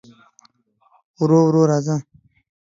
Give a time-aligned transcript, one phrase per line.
[1.19, 1.95] ورو ورو راځه